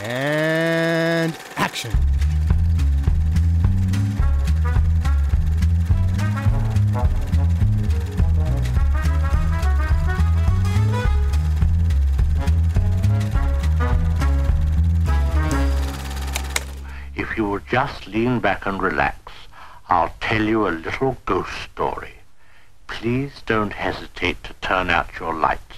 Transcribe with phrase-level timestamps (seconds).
[0.00, 1.90] And action.
[17.16, 19.32] If you will just lean back and relax,
[19.88, 22.14] I'll tell you a little ghost story.
[22.86, 25.76] Please don't hesitate to turn out your lights.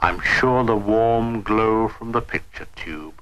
[0.00, 3.14] I'm sure the warm glow from the picture tube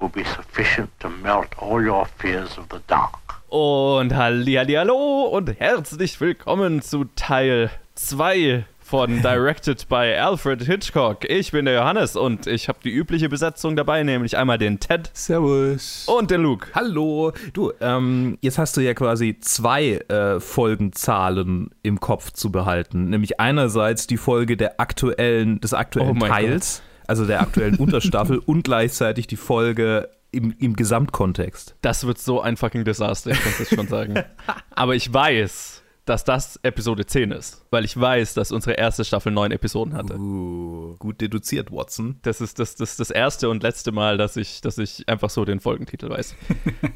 [0.00, 3.14] will be sufficient to melt all your fears of the dark.
[3.48, 11.24] Und hallo und herzlich willkommen zu Teil 2 von Directed by Alfred Hitchcock.
[11.30, 15.08] Ich bin der Johannes und ich habe die übliche Besetzung dabei, nämlich einmal den Ted
[15.14, 16.06] Servus.
[16.08, 16.66] und den Luke.
[16.74, 17.32] Hallo.
[17.52, 23.08] Du, ähm, jetzt hast du ja quasi zwei äh, Folgenzahlen im Kopf zu behalten.
[23.10, 28.62] Nämlich einerseits die Folge der aktuellen, des aktuellen Oh Teils, also der aktuellen Unterstaffel und
[28.62, 31.76] gleichzeitig die Folge im, im Gesamtkontext.
[31.80, 34.14] Das wird so ein fucking Desaster, ich kann es schon sagen.
[34.70, 35.73] Aber ich weiß,
[36.04, 40.18] dass das Episode 10 ist, weil ich weiß, dass unsere erste Staffel neun Episoden hatte.
[40.18, 42.18] Uh, gut deduziert, Watson.
[42.22, 45.44] Das ist das, das, das erste und letzte Mal, dass ich, dass ich einfach so
[45.44, 46.34] den Folgentitel weiß.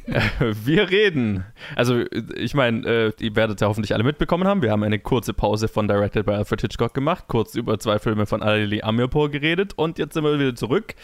[0.09, 1.45] Äh, wir reden.
[1.75, 2.03] Also,
[2.35, 4.63] ich meine, äh, ihr werdet ja hoffentlich alle mitbekommen haben.
[4.63, 8.25] Wir haben eine kurze Pause von Directed by Alfred Hitchcock gemacht, kurz über zwei Filme
[8.25, 10.95] von Ali Amirpour geredet und jetzt sind wir wieder zurück.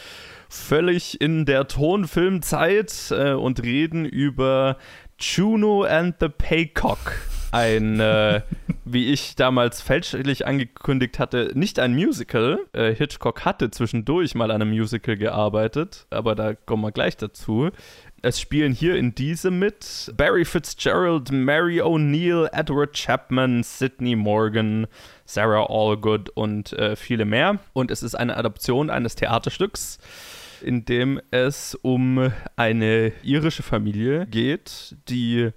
[0.50, 4.78] Völlig in der Tonfilmzeit äh, und reden über
[5.20, 7.14] Juno and the Paycock.
[7.52, 8.42] Ein, äh,
[8.86, 12.60] wie ich damals fälschlich angekündigt hatte, nicht ein Musical.
[12.74, 17.70] Äh, Hitchcock hatte zwischendurch mal an einem Musical gearbeitet, aber da kommen wir gleich dazu.
[18.22, 24.88] Es spielen hier in diesem mit Barry Fitzgerald, Mary O'Neill, Edward Chapman, Sidney Morgan,
[25.26, 27.60] Sarah Allgood und äh, viele mehr.
[27.74, 30.00] Und es ist eine Adaption eines Theaterstücks
[30.62, 35.52] in dem es um eine irische Familie geht, die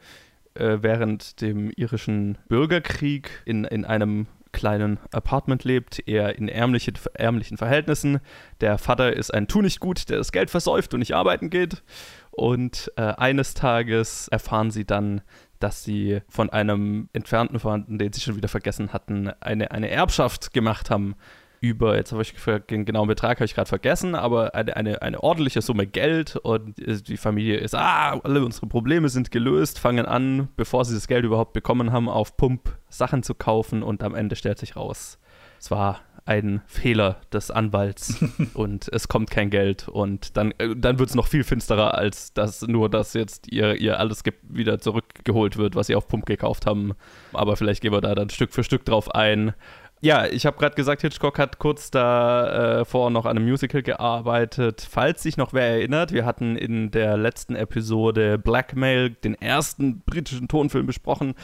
[0.59, 7.57] äh, während dem irischen Bürgerkrieg in, in einem kleinen Apartment lebt, eher in ärmliche, ärmlichen
[7.57, 8.21] Verhältnissen.
[8.61, 11.83] Der Vater ist ein Tunichtgut, der das Geld versäuft und nicht arbeiten geht.
[12.31, 15.21] Und äh, eines Tages erfahren sie dann,
[15.59, 20.53] dass sie von einem entfernten Verwandten, den sie schon wieder vergessen hatten, eine, eine Erbschaft
[20.53, 21.17] gemacht haben
[21.61, 22.35] über, jetzt habe ich
[22.71, 26.77] den genauen Betrag habe ich gerade vergessen, aber eine, eine, eine ordentliche Summe Geld und
[26.77, 31.25] die Familie ist, ah, alle unsere Probleme sind gelöst, fangen an, bevor sie das Geld
[31.25, 35.19] überhaupt bekommen haben, auf Pump Sachen zu kaufen und am Ende stellt sich raus,
[35.59, 38.23] es war ein Fehler des Anwalts
[38.55, 42.35] und es kommt kein Geld und dann, äh, dann wird es noch viel finsterer, als
[42.35, 46.67] dass nur, dass jetzt ihr, ihr alles wieder zurückgeholt wird, was sie auf Pump gekauft
[46.67, 46.93] haben.
[47.33, 49.55] Aber vielleicht gehen wir da dann Stück für Stück drauf ein.
[50.01, 54.87] Ja, ich habe gerade gesagt, Hitchcock hat kurz davor äh, noch an einem Musical gearbeitet.
[54.89, 60.47] Falls sich noch wer erinnert, wir hatten in der letzten Episode Blackmail, den ersten britischen
[60.47, 61.35] Tonfilm, besprochen.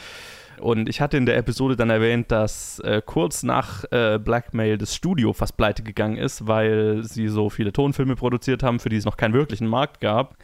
[0.61, 4.95] Und ich hatte in der Episode dann erwähnt, dass äh, kurz nach äh, Blackmail das
[4.95, 9.03] Studio fast pleite gegangen ist, weil sie so viele Tonfilme produziert haben, für die es
[9.03, 10.37] noch keinen wirklichen Markt gab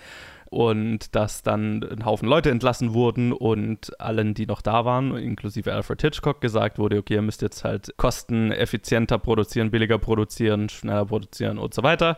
[0.52, 5.72] und dass dann ein Haufen Leute entlassen wurden und allen, die noch da waren, inklusive
[5.72, 11.58] Alfred Hitchcock, gesagt wurde, okay, ihr müsst jetzt halt kosteneffizienter produzieren, billiger produzieren, schneller produzieren
[11.58, 12.18] und so weiter.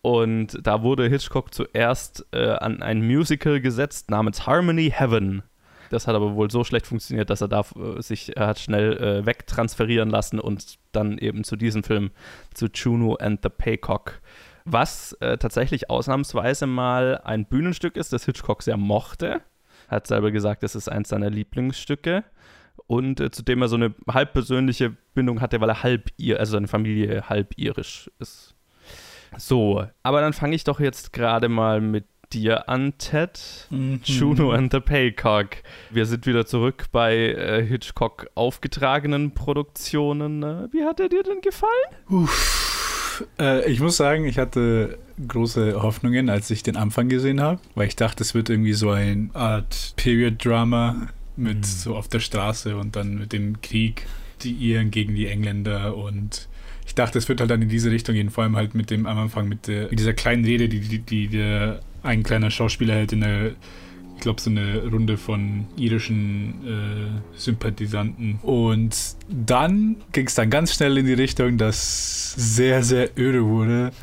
[0.00, 5.42] Und da wurde Hitchcock zuerst äh, an ein Musical gesetzt namens Harmony Heaven.
[5.90, 8.96] Das hat aber wohl so schlecht funktioniert, dass er da äh, sich er hat schnell
[8.96, 12.12] äh, wegtransferieren lassen und dann eben zu diesem Film,
[12.54, 14.22] zu Juno and the Paycock
[14.64, 19.42] was äh, tatsächlich ausnahmsweise mal ein Bühnenstück ist, das Hitchcock sehr mochte.
[19.88, 22.24] Hat selber gesagt, das ist eins seiner Lieblingsstücke.
[22.86, 26.40] Und äh, zu dem er so eine halb persönliche Bindung hatte, weil er halb ihr,
[26.40, 28.54] also seine Familie halb irisch ist.
[29.36, 33.68] So, aber dann fange ich doch jetzt gerade mal mit dir an, Ted.
[33.70, 34.00] Mhm.
[34.04, 35.56] Juno and the Paycock.
[35.90, 40.42] Wir sind wieder zurück bei äh, Hitchcock aufgetragenen Produktionen.
[40.72, 41.70] Wie hat er dir denn gefallen?
[42.08, 42.73] Uff.
[43.38, 47.88] Äh, ich muss sagen, ich hatte große Hoffnungen, als ich den Anfang gesehen habe, weil
[47.88, 51.62] ich dachte, es wird irgendwie so eine Art Period-Drama mit mhm.
[51.64, 54.06] so auf der Straße und dann mit dem Krieg,
[54.42, 56.48] die Iren gegen die Engländer und
[56.86, 59.06] ich dachte, es wird halt dann in diese Richtung gehen, vor allem halt mit dem
[59.06, 62.94] am Anfang mit, der, mit dieser kleinen Rede, die, die, die der ein kleiner Schauspieler
[62.94, 63.52] hält in der
[64.14, 68.38] ich glaube, so eine Runde von irischen äh, Sympathisanten.
[68.42, 68.96] Und
[69.28, 73.92] dann ging es dann ganz schnell in die Richtung, dass sehr, sehr öde wurde.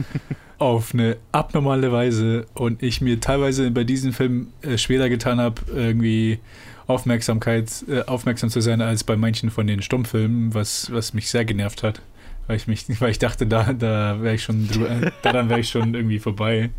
[0.62, 5.60] auf eine abnormale Weise und ich mir teilweise bei diesem Film äh, schwerer getan habe,
[5.74, 6.38] irgendwie
[6.86, 11.46] Aufmerksamkeit, äh, aufmerksam zu sein als bei manchen von den Stummfilmen, was, was mich sehr
[11.46, 12.04] genervt hat.
[12.46, 15.70] Weil ich mich, weil ich dachte, da, da wäre ich schon drüber, daran wäre ich
[15.70, 16.70] schon irgendwie vorbei.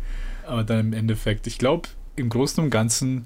[0.47, 3.23] aber dann im Endeffekt, ich glaube, im Großen und Ganzen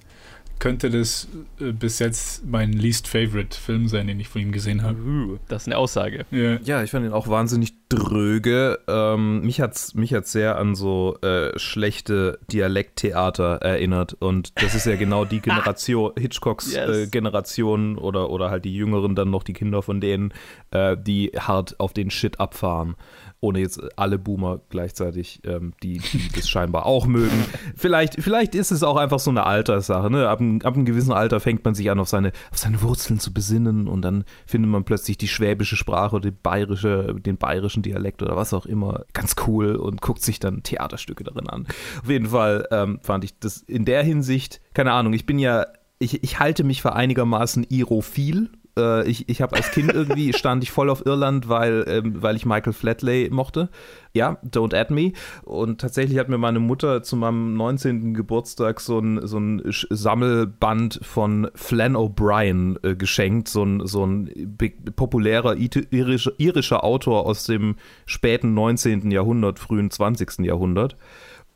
[0.59, 1.27] könnte das
[1.59, 5.39] äh, bis jetzt mein least favorite Film sein, den ich von ihm gesehen habe.
[5.47, 6.25] Das ist eine Aussage.
[6.31, 6.57] Ja.
[6.63, 8.79] Ja, ich fand ihn auch wahnsinnig dröge.
[8.87, 14.87] Ähm, mich hat's mich hat's sehr an so äh, schlechte Dialekttheater erinnert und das ist
[14.87, 16.89] ja genau die Generation Hitchcocks Yes.
[16.89, 20.33] äh, Generation oder oder halt die Jüngeren dann noch die Kinder von denen,
[20.71, 22.95] äh, die hart auf den Shit abfahren.
[23.39, 27.45] Ohne jetzt alle Boomer gleichzeitig, ähm, die, die das scheinbar auch mögen.
[27.75, 30.09] Vielleicht, vielleicht ist es auch einfach so eine Alterssache.
[30.09, 30.27] Ne?
[30.27, 33.19] Ab, einem- ab einem gewissen Alter fängt man sich an, auf seine, auf seine Wurzeln
[33.19, 37.83] zu besinnen und dann findet man plötzlich die schwäbische Sprache oder die bayerische, den bayerischen
[37.83, 41.67] Dialekt oder was auch immer ganz cool und guckt sich dann Theaterstücke darin an.
[42.01, 45.67] Auf jeden Fall ähm, fand ich das in der Hinsicht, keine Ahnung, ich bin ja,
[45.99, 48.49] ich, ich halte mich für einigermaßen irophil.
[48.77, 52.35] Äh, ich ich habe als Kind irgendwie, stand ich voll auf Irland, weil, ähm, weil
[52.35, 53.69] ich Michael Flatley mochte.
[54.13, 55.13] Ja, Don't Add Me.
[55.43, 58.13] Und tatsächlich hat mir meine Mutter zu meinem 19.
[58.13, 63.47] Geburtstag so ein, so ein Sammelband von Flann O'Brien äh, geschenkt.
[63.47, 64.57] So ein, so ein
[64.95, 67.75] populärer irischer, irischer Autor aus dem
[68.05, 69.11] späten 19.
[69.11, 70.39] Jahrhundert, frühen 20.
[70.39, 70.95] Jahrhundert.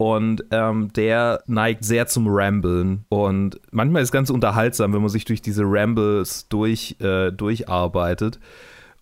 [0.01, 3.05] Und ähm, der neigt sehr zum Ramblen.
[3.09, 8.39] Und manchmal ist es ganz unterhaltsam, wenn man sich durch diese Rambles durch, äh, durcharbeitet.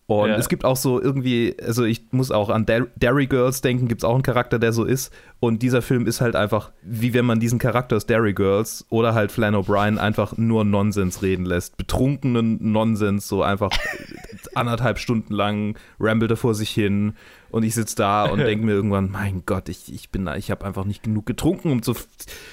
[0.07, 0.36] Und Ja.
[0.36, 4.06] es gibt auch so irgendwie, also ich muss auch an Derry Girls denken, gibt es
[4.06, 5.13] auch einen Charakter, der so ist.
[5.41, 9.13] Und dieser Film ist halt einfach, wie wenn man diesen Charakter aus Derry Girls oder
[9.13, 11.77] halt Flann O'Brien einfach nur Nonsens reden lässt.
[11.77, 13.71] Betrunkenen Nonsens, so einfach
[14.56, 17.13] anderthalb Stunden lang rambelt er vor sich hin.
[17.51, 20.51] Und ich sitze da und denke mir irgendwann, mein Gott, ich, ich bin da, ich
[20.51, 21.95] habe einfach nicht genug getrunken, um, zu,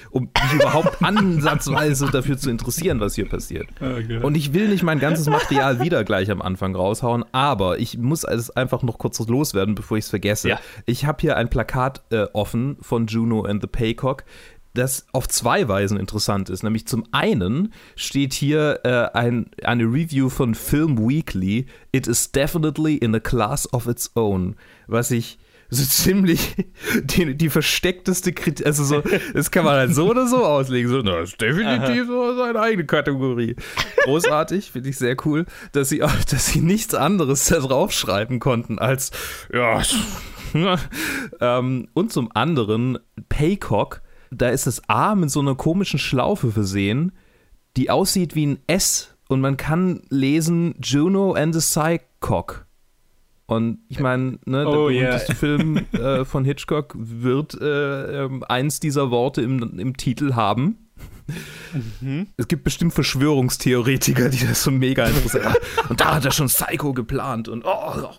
[0.09, 3.67] um mich überhaupt ansatzweise dafür zu interessieren, was hier passiert.
[3.79, 4.17] Okay.
[4.17, 8.23] Und ich will nicht mein ganzes Material wieder gleich am Anfang raushauen, aber ich muss
[8.23, 10.49] es einfach noch kurz loswerden, bevor ich es vergesse.
[10.49, 10.59] Ja.
[10.87, 14.23] Ich habe hier ein Plakat äh, offen von Juno and the Paycock,
[14.73, 16.63] das auf zwei Weisen interessant ist.
[16.63, 21.65] Nämlich zum einen steht hier äh, ein, eine Review von Film Weekly.
[21.91, 24.55] It is definitely in a class of its own.
[24.87, 25.39] Was ich
[25.69, 26.55] so ziemlich
[27.03, 29.03] die, die versteckteste Kritik, also so,
[29.33, 30.89] das kann man halt so oder so auslegen.
[30.89, 33.55] So, das ist definitiv so seine eigene Kategorie.
[34.05, 38.79] Großartig, finde ich sehr cool, dass sie auch, dass sie nichts anderes da draufschreiben konnten
[38.79, 39.11] als,
[39.51, 39.81] ja,
[41.41, 42.99] ähm, und zum anderen
[43.29, 44.01] Paycock,
[44.31, 47.11] da ist das A mit so einer komischen Schlaufe versehen,
[47.75, 52.65] die aussieht wie ein S und man kann lesen Juno and the Psycock.
[53.45, 55.03] Und ich meine, ne, der Oh, yeah.
[55.05, 60.89] berühmteste Film äh, von Hitchcock wird äh, ähm, eins dieser Worte im, im Titel haben.
[62.37, 65.53] Es gibt bestimmt Verschwörungstheoretiker, die das so mega interessieren.
[65.89, 68.09] Und da hat er schon Psycho geplant und oh, oh.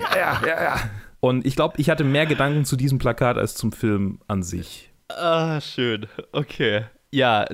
[0.00, 0.80] ja, ja, ja, ja.
[1.20, 4.90] Und ich glaube, ich hatte mehr Gedanken zu diesem Plakat als zum Film an sich.
[5.08, 6.06] Ah, schön.
[6.32, 6.84] Okay.
[7.16, 7.46] Ja,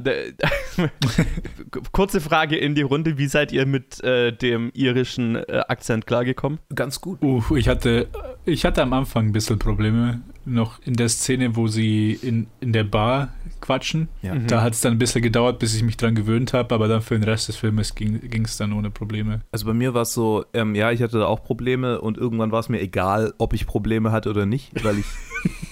[1.92, 3.16] kurze Frage in die Runde.
[3.16, 6.58] Wie seid ihr mit äh, dem irischen äh, Akzent klargekommen?
[6.74, 7.22] Ganz gut.
[7.22, 8.08] Uh, ich hatte,
[8.44, 10.20] ich hatte am Anfang ein bisschen Probleme.
[10.44, 13.28] Noch in der Szene, wo sie in, in der Bar
[13.60, 14.08] quatschen.
[14.22, 14.34] Ja.
[14.34, 17.00] Da hat es dann ein bisschen gedauert, bis ich mich dran gewöhnt habe, aber dann
[17.00, 19.42] für den Rest des Filmes ging es dann ohne Probleme.
[19.52, 22.50] Also bei mir war es so, ähm, ja, ich hatte da auch Probleme und irgendwann
[22.50, 25.06] war es mir egal, ob ich Probleme hatte oder nicht, weil ich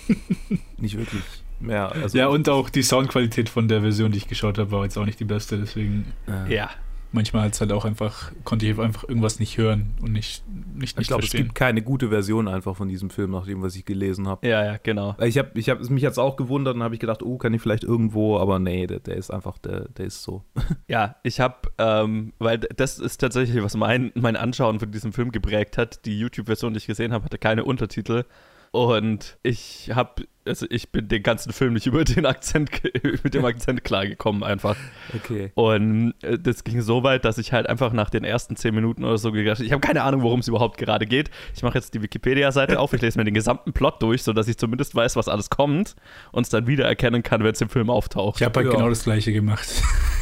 [0.79, 1.25] nicht wirklich
[1.61, 1.93] mehr.
[1.93, 4.97] Also, ja, und auch die Soundqualität von der Version, die ich geschaut habe, war jetzt
[4.99, 6.13] auch nicht die beste, deswegen
[6.49, 6.71] Ja.
[7.13, 10.45] manchmal hat's halt auch einfach, konnte ich einfach irgendwas nicht hören und nicht,
[10.75, 13.63] nicht, Ich nicht glaube, es gibt keine gute Version einfach von diesem Film, nach dem,
[13.63, 14.47] was ich gelesen habe.
[14.47, 15.17] Ja, ja, genau.
[15.21, 17.61] Ich habe ich hab, mich jetzt auch gewundert und habe ich gedacht, oh, kann ich
[17.61, 20.45] vielleicht irgendwo, aber nee, der, der ist einfach, der, der ist so.
[20.89, 25.33] Ja, ich habe, ähm, weil das ist tatsächlich, was mein, mein Anschauen von diesem Film
[25.33, 26.05] geprägt hat.
[26.05, 28.25] Die YouTube-Version, die ich gesehen habe, hatte keine Untertitel.
[28.73, 32.71] Und ich habe, also ich bin den ganzen Film nicht über den Akzent,
[33.25, 34.77] mit dem Akzent klargekommen einfach.
[35.13, 35.51] Okay.
[35.55, 39.03] Und äh, das ging so weit, dass ich halt einfach nach den ersten zehn Minuten
[39.05, 41.31] oder so gedacht habe, ich habe keine Ahnung, worum es überhaupt gerade geht.
[41.57, 44.57] Ich mache jetzt die Wikipedia-Seite auf, ich lese mir den gesamten Plot durch, sodass ich
[44.57, 45.97] zumindest weiß, was alles kommt
[46.31, 48.41] und es dann wiedererkennen kann, wenn es im Film auftaucht.
[48.41, 48.73] Ich habe halt Ja.
[48.77, 49.69] genau das gleiche gemacht.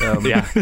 [0.02, 0.42] Ähm, ja.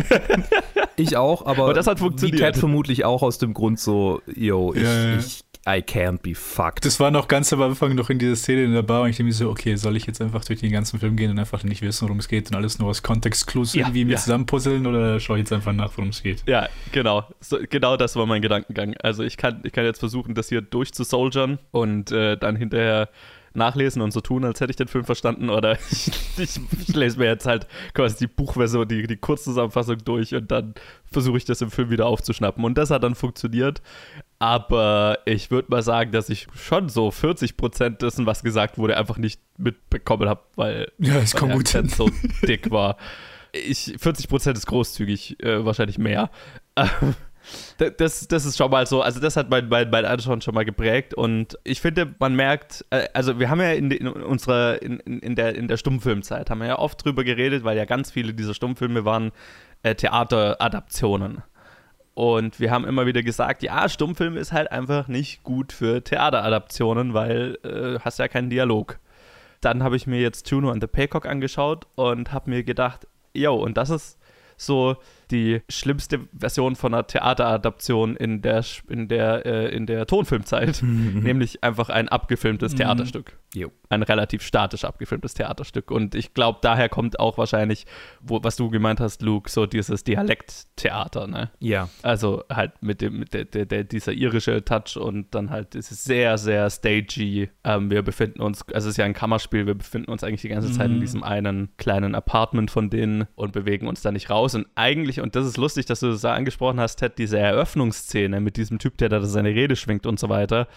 [0.99, 2.39] Ich auch, aber, Aber das hat funktioniert.
[2.39, 5.19] Wie Ted vermutlich auch aus dem Grund so, yo, ich, Ja, ja.
[5.19, 6.85] ich I can't be fucked.
[6.85, 9.17] Das war noch ganz am Anfang noch in dieser Szene in der Bar und ich
[9.17, 11.65] dachte mir so, okay, soll ich jetzt einfach durch den ganzen Film gehen und einfach
[11.65, 14.19] nicht wissen, worum es geht und alles nur aus Kontextclues Ja, irgendwie mir ja.
[14.19, 16.45] zusammenpuzzeln oder schaue ich jetzt einfach nach, worum es geht?
[16.47, 17.25] Ja, genau.
[17.41, 18.95] So, genau das war mein Gedankengang.
[19.03, 23.09] Also ich kann, ich kann jetzt versuchen, das hier durchzusoldieren und äh, dann hinterher
[23.57, 25.51] nachlesen und so tun, als hätte ich den Film verstanden.
[25.51, 30.35] Oder ich, ich, ich lese mir jetzt halt quasi die Buchversion, die, die Kurzzusammenfassung durch
[30.35, 30.75] und dann
[31.11, 32.65] versuche ich das im Film wieder aufzuschnappen.
[32.65, 33.83] Und das hat dann funktioniert.
[34.39, 39.17] Aber ich würde mal sagen, dass ich schon so 40% dessen, was gesagt wurde, einfach
[39.17, 42.11] nicht mitbekommen habe, weil Ja, es weil kommt der gut Akzent so
[42.47, 42.97] dick war.
[43.53, 46.31] Ich, 40% ist großzügig, äh, wahrscheinlich mehr.
[46.77, 47.15] Ähm,
[47.79, 50.55] da- das, das ist schon mal so, also das hat mein, mein, mein Anschauen schon
[50.55, 54.83] mal geprägt und ich finde, man merkt, äh, also wir haben ja in, in unserer,
[54.83, 57.87] in, in, in, der, in der Stummfilmzeit, haben wir ja oft drüber geredet, weil ja
[57.87, 59.33] ganz viele dieser Stummfilme waren
[59.83, 61.43] äh, Theateradaptionen.
[62.17, 67.13] Und wir haben immer wieder gesagt, ja, Stummfilm ist halt einfach nicht gut für Theateradaptionen,
[67.13, 68.99] weil äh, hast ja keinen Dialog.
[69.61, 73.55] Dann habe ich mir jetzt Juno and the Paycock angeschaut und habe mir gedacht, yo,
[73.55, 74.19] und das ist
[74.57, 74.97] so
[75.31, 81.63] die schlimmste Version von einer Theateradaption in der, in der, äh, in der Tonfilmzeit, nämlich
[81.65, 83.73] einfach ein abgefilmtes Theaterstück Jo.
[83.89, 85.91] ein relativ statisch abgefilmtes Theaterstück.
[85.91, 87.87] Und ich glaube, daher kommt auch wahrscheinlich,
[88.21, 91.51] wo, was du gemeint hast, Luke, so dieses Dialekttheater, ne?
[91.59, 91.89] Ja.
[92.03, 96.05] Also halt mit dem, mit der, der, der, dieser irische Touch und dann halt dieses
[96.05, 97.49] sehr, sehr stagey.
[97.65, 100.49] Ähm, wir befinden uns, also es ist ja ein Kammerspiel, wir befinden uns eigentlich die
[100.49, 104.55] ganze Zeit in diesem einen kleinen Apartment von denen und bewegen uns da nicht raus.
[104.55, 108.41] Und eigentlich, und das ist lustig, dass du das da angesprochen hast, Ted, diese Eröffnungsszene
[108.41, 110.69] mit diesem Typ, der da seine Rede schwingt und so weiter,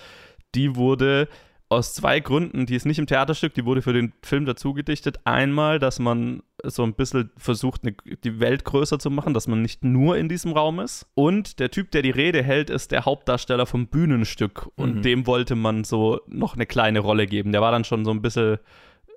[0.56, 1.28] die wurde
[1.72, 5.20] aus zwei Gründen, die ist nicht im Theaterstück, die wurde für den Film dazu gedichtet.
[5.26, 7.82] Einmal, dass man so ein bisschen versucht,
[8.24, 11.06] die Welt größer zu machen, dass man nicht nur in diesem Raum ist.
[11.14, 14.68] Und der Typ, der die Rede hält, ist der Hauptdarsteller vom Bühnenstück.
[14.78, 15.02] Und Mhm.
[15.04, 17.52] dem wollte man so noch eine kleine Rolle geben.
[17.52, 18.58] Der war dann schon so ein bisschen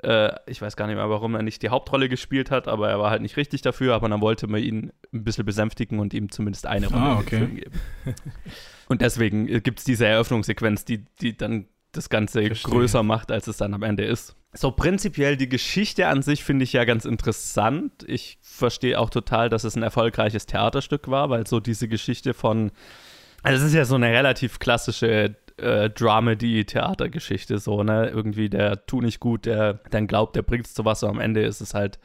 [0.03, 2.99] äh, ich weiß gar nicht mehr, warum er nicht die Hauptrolle gespielt hat, aber er
[2.99, 6.31] war halt nicht richtig dafür, aber dann wollte man ihn ein bisschen besänftigen und ihm
[6.31, 7.47] zumindest eine Rolle Ah, okay.
[7.47, 7.73] Geben.
[8.89, 12.71] und deswegen gibt es diese Eröffnungssequenz, die, die dann das Ganze Verstehe.
[12.73, 14.35] größer macht, als es dann am Ende ist.
[14.55, 17.93] So prinzipiell die Geschichte an sich finde ich ja ganz interessant.
[18.07, 22.71] Ich verstehe auch total, dass es ein erfolgreiches Theaterstück war, weil so diese Geschichte von
[23.45, 28.09] also es ist ja so eine relativ klassische äh, Dramedy-Theatergeschichte, so, ne?
[28.09, 31.21] Irgendwie der tu nicht gut, der dann glaubt, der bringt es zu was, und am
[31.21, 31.99] Ende ist es halt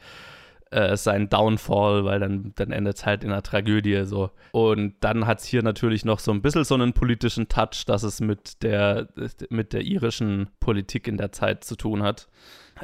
[0.70, 4.30] äh, sein Downfall, weil dann, dann endet es halt in einer Tragödie so.
[4.52, 8.02] Und dann hat es hier natürlich noch so ein bisschen so einen politischen Touch, dass
[8.02, 9.08] es mit der,
[9.48, 12.28] mit der irischen Politik in der Zeit zu tun hat.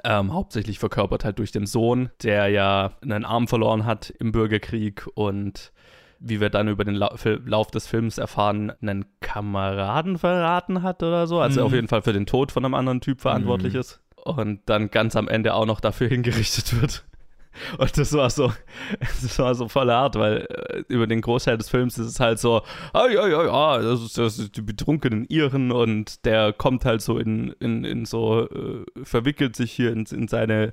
[0.03, 5.07] Ähm, hauptsächlich verkörpert halt durch den Sohn, der ja einen Arm verloren hat im Bürgerkrieg
[5.15, 5.73] und
[6.21, 11.41] wie wir dann über den Lauf des Films erfahren, einen Kameraden verraten hat oder so.
[11.41, 11.67] Also Mhm.
[11.67, 14.01] auf jeden Fall für den Tod von einem anderen Typ verantwortlich ist.
[14.25, 17.05] Und dann ganz am Ende auch noch dafür hingerichtet wird.
[17.79, 18.53] Und das war so,
[19.01, 22.41] das war so voll hart, weil äh, über den Großteil des Films ist es halt
[22.41, 26.85] so, ah ja, ja, ja, das ist, das ist die betrunkenen Iren und der kommt
[26.85, 30.73] halt so in, in, in so, äh, verwickelt sich hier in, in seine,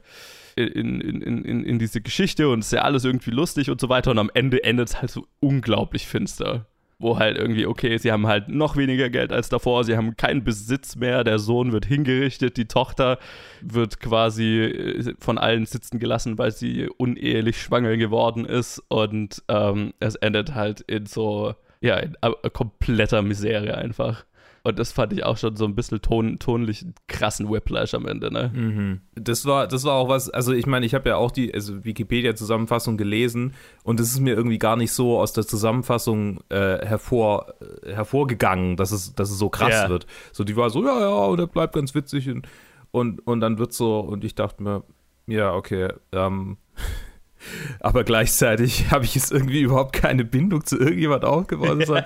[0.56, 3.90] in, in, in, in, diese Geschichte und es ist ja alles irgendwie lustig und so
[3.90, 6.68] weiter und am Ende endet es halt so unglaublich finster.
[7.00, 10.44] Wo halt irgendwie, okay, sie haben halt noch weniger Geld als davor, sie haben keinen
[10.44, 13.18] Besitz mehr, der Sohn wird hingerichtet, die Tochter
[13.62, 19.94] wird quasi äh, von allen sitzen gelassen, weil sie unehelich schwanger geworden ist und ähm,
[20.00, 24.24] es endet halt in so, ja, in äh, kompletter Misere einfach.
[24.64, 28.32] Und das fand ich auch schon so ein bisschen ton, tonlich krassen Whiplash am Ende,
[28.32, 28.52] ne?
[28.54, 29.02] Mhm.
[29.16, 31.84] Das war, das war auch was, also ich meine, ich habe ja auch die also
[31.84, 33.54] Wikipedia-Zusammenfassung gelesen
[33.84, 38.78] und es ist mir irgendwie gar nicht so aus der Zusammenfassung äh, hervor, äh, hervorgegangen,
[38.78, 39.90] dass es, dass es so krass Ja.
[39.90, 40.06] wird.
[40.32, 42.48] So, die war so, ja, ja, und der bleibt ganz witzig und,
[42.92, 44.84] und, und dann wird so, und ich dachte mir,
[45.26, 46.58] ja, okay, ähm,
[47.80, 51.88] aber gleichzeitig habe ich jetzt irgendwie überhaupt keine Bindung zu irgendjemand aufgebaut.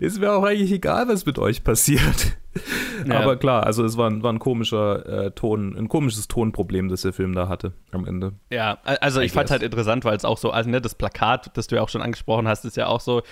[0.00, 2.36] Ist mir auch eigentlich egal, was mit euch passiert.
[3.04, 3.18] Ja.
[3.18, 7.02] Aber klar, also es war ein, war ein komischer äh, Ton, ein komisches Tonproblem, das
[7.02, 8.34] der Film da hatte am Ende.
[8.48, 9.50] Ja, also ich fand guess.
[9.50, 12.00] halt interessant, weil es auch so, also ne, das Plakat, das du ja auch schon
[12.00, 13.22] angesprochen hast, ist ja auch so,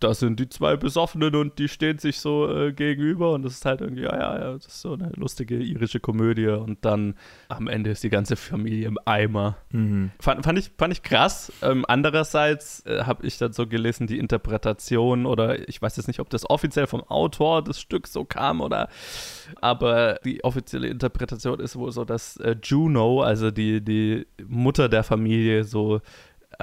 [0.00, 3.64] da sind die zwei Besoffenen und die stehen sich so äh, gegenüber und das ist
[3.66, 7.14] halt irgendwie, ja, ja, ja, das ist so eine lustige irische Komödie und dann
[7.48, 9.58] am Ende ist die ganze Familie im Eimer.
[10.18, 11.52] Fand, fand, ich, fand ich krass.
[11.62, 16.20] Ähm, andererseits äh, habe ich dann so gelesen, die Interpretation oder ich weiß jetzt nicht,
[16.20, 18.88] ob das offiziell vom Autor des Stücks so kam oder,
[19.60, 25.04] aber die offizielle Interpretation ist wohl so, dass äh, Juno, also die, die Mutter der
[25.04, 26.00] Familie, so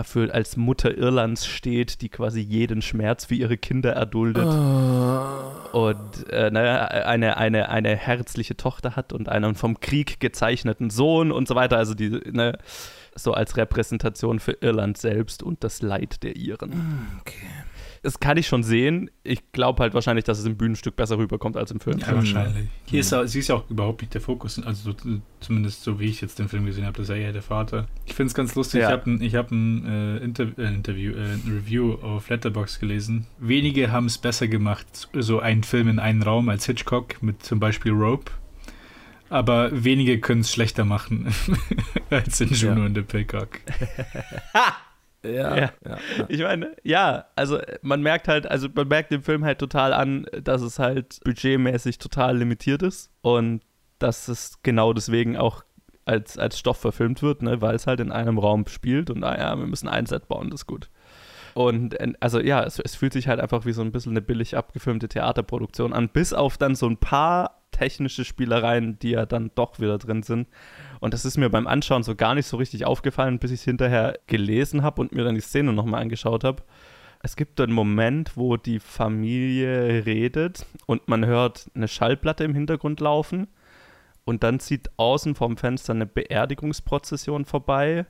[0.03, 4.45] für, als Mutter Irlands steht, die quasi jeden Schmerz für ihre Kinder erduldet
[5.71, 11.31] und äh, naja, eine, eine, eine herzliche Tochter hat und einen vom Krieg gezeichneten Sohn
[11.31, 11.77] und so weiter.
[11.77, 12.57] Also die, ne,
[13.15, 17.21] so als Repräsentation für Irland selbst und das Leid der Iren.
[18.07, 19.11] Das kann ich schon sehen.
[19.23, 21.99] Ich glaube halt wahrscheinlich, dass es im Bühnenstück besser rüberkommt als im Film.
[21.99, 22.69] Ja, wahrscheinlich.
[22.85, 24.97] Hier ist er, sie ist ja auch überhaupt nicht der Fokus, also so,
[25.41, 27.87] zumindest so wie ich jetzt den Film gesehen habe, das ist ja eher der Vater.
[28.05, 28.87] Ich finde es ganz lustig, Ja.
[28.87, 32.79] ich habe ein, ich hab ein, äh, Inter äh, Interview, äh, ein Review auf Letterbox
[32.79, 33.27] gelesen.
[33.39, 37.59] Wenige haben es besser gemacht, so einen Film in einen Raum als Hitchcock mit zum
[37.59, 38.31] Beispiel Rope.
[39.29, 41.27] Aber wenige können es schlechter machen
[42.09, 42.85] als in Juno Ja.
[42.85, 43.59] und the Peacock.
[45.33, 45.55] Ja.
[45.57, 45.71] Ja.
[46.27, 50.25] Ich meine, ja, also man merkt halt, also man merkt dem Film halt total an,
[50.43, 53.61] dass es halt budgetmäßig total limitiert ist und
[53.99, 55.63] dass es genau deswegen auch
[56.05, 59.37] als, als Stoff verfilmt wird, ne, weil es halt in einem Raum spielt und ah
[59.37, 60.89] ja, wir müssen ein Set bauen, das ist gut.
[61.53, 64.21] Und äh, also ja, es, es fühlt sich halt einfach wie so ein bisschen eine
[64.21, 69.51] billig abgefilmte Theaterproduktion an, bis auf dann so ein paar technische Spielereien, die ja dann
[69.55, 70.47] doch wieder drin sind.
[70.99, 73.65] Und das ist mir beim Anschauen so gar nicht so richtig aufgefallen, bis ich es
[73.65, 76.63] hinterher gelesen habe und mir dann die Szene nochmal angeschaut habe.
[77.23, 82.99] Es gibt einen Moment, wo die Familie redet und man hört eine Schallplatte im Hintergrund
[82.99, 83.47] laufen.
[84.23, 88.05] Und dann zieht außen vom Fenster eine Beerdigungsprozession vorbei.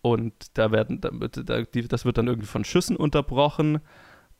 [0.00, 3.80] Und da werden, das wird dann irgendwie von Schüssen unterbrochen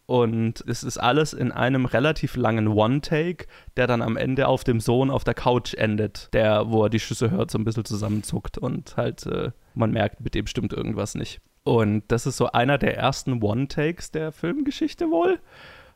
[0.09, 3.45] und es ist alles in einem relativ langen One-Take,
[3.77, 6.99] der dann am Ende auf dem Sohn auf der Couch endet, der, wo er die
[6.99, 11.15] Schüsse hört, so ein bisschen zusammenzuckt und halt äh, man merkt, mit dem stimmt irgendwas
[11.15, 11.43] nicht.
[11.63, 15.41] Und das ist so einer der ersten One-Takes der Filmgeschichte wohl.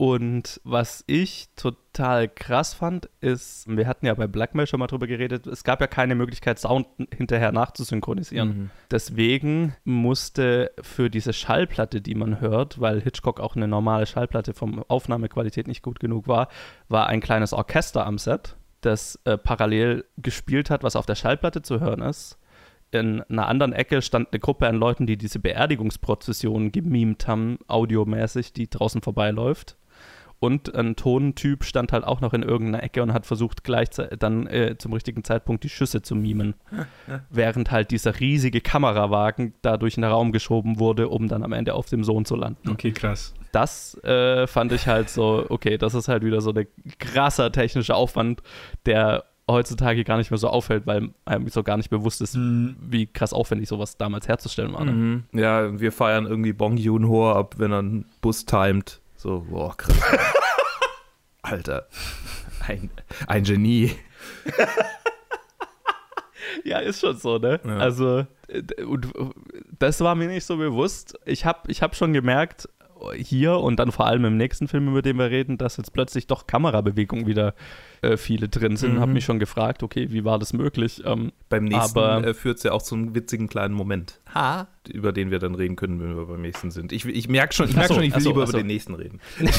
[0.02, 5.06] Und was ich total krass fand, ist, wir hatten ja bei Blackmail schon mal drüber
[5.06, 8.48] geredet, es gab ja keine Möglichkeit, Sound hinterher nachzusynchronisieren.
[8.48, 8.70] Mhm.
[8.90, 14.84] Deswegen musste für diese Schallplatte, die man hört, weil Hitchcock auch eine normale Schallplatte vom
[14.88, 16.48] Aufnahmequalität nicht gut genug war,
[16.88, 21.62] war ein kleines Orchester am Set, das äh, parallel gespielt hat, was auf der Schallplatte
[21.62, 22.38] zu hören ist.
[22.90, 28.52] In einer anderen Ecke stand eine Gruppe an Leuten, die diese Beerdigungsprozession gemimt haben, audiomäßig,
[28.52, 29.76] die draußen vorbeiläuft.
[30.42, 34.48] Und ein Tontyp stand halt auch noch in irgendeiner Ecke und hat versucht, gleichzeitig dann
[34.48, 36.54] äh, zum richtigen Zeitpunkt die Schüsse zu mimen.
[37.30, 41.74] Während halt dieser riesige Kamerawagen da durch den Raum geschoben wurde, um dann am Ende
[41.74, 42.70] auf dem Sohn zu landen.
[42.70, 43.34] Okay, krass.
[43.52, 46.66] Das äh, fand ich halt so, okay, das ist halt wieder so ein
[46.98, 48.42] krasser technischer Aufwand,
[48.84, 52.74] der heutzutage gar nicht mehr so auffällt, weil einem so gar nicht bewusst ist, Mhm.
[52.80, 54.84] wie krass aufwendig sowas damals herzustellen war.
[54.84, 54.92] Ne?
[54.92, 55.24] Mhm.
[55.38, 59.01] Ja, wir feiern irgendwie Bong Joon-ho ab, wenn er einen Bus timet.
[59.22, 59.96] So, boah, krass.
[61.42, 61.86] Alter.
[62.66, 62.90] Ein,
[63.28, 63.96] ein Genie.
[66.64, 67.60] Ja, ist schon so, ne?
[67.64, 67.78] Ja.
[67.78, 69.30] Also, äh, und äh,
[69.78, 71.18] das war mir nicht so bewusst.
[71.24, 72.68] Ich habe ich hab schon gemerkt,
[73.16, 76.26] hier und dann vor allem im nächsten Film, über den wir reden, dass jetzt plötzlich
[76.26, 77.54] doch Kamerabewegungen wieder
[78.02, 78.94] äh, viele drin sind.
[78.94, 79.00] Mhm.
[79.00, 81.02] Habe mich schon gefragt, okay, wie war das möglich?
[81.04, 84.20] Ähm, Beim nächsten äh, führt es ja auch zu einem witzigen kleinen Moment.
[84.34, 84.66] Ha.
[84.88, 86.92] Über den wir dann reden können, wenn wir beim nächsten sind.
[86.92, 88.52] Ich, ich merke schon, ich, merk schon, ich will ach so, lieber ach so.
[88.52, 89.20] über den nächsten reden.